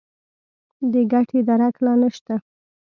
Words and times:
د 0.91 0.93
ګټې 1.11 1.39
درک 1.47 1.75
لا 1.85 1.93
نه 2.01 2.09
شته. 2.15 2.35